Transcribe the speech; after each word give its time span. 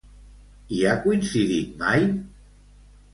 Hi 0.77 0.79
ha 0.91 0.95
coincidit 1.03 1.75
mai? 1.83 2.07